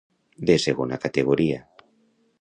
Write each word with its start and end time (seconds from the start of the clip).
De 0.49 0.55
segona 0.63 0.99
categoria. 1.05 1.63